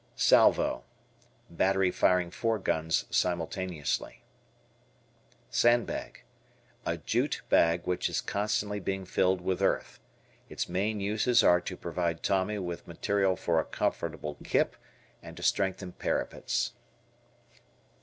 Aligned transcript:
Salvo. 0.15 0.83
Battery 1.47 1.91
firing 1.91 2.31
four 2.31 2.57
guns 2.57 3.05
simultaneously. 3.11 4.23
Sandbag. 5.51 6.23
A 6.87 6.97
jute 6.97 7.43
bag 7.49 7.85
which 7.85 8.09
is 8.09 8.19
constantly 8.19 8.79
being 8.79 9.05
filled 9.05 9.41
with 9.41 9.61
earth. 9.61 9.99
Its 10.49 10.67
main 10.67 10.99
uses 10.99 11.43
are 11.43 11.61
to 11.61 11.77
provide 11.77 12.23
Tommy 12.23 12.57
with 12.57 12.87
material 12.87 13.35
for 13.35 13.59
a 13.59 13.63
comfortable 13.63 14.37
kip 14.43 14.75
and 15.21 15.37
to 15.37 15.43
strengthen 15.43 15.91
parapets. 15.91 16.73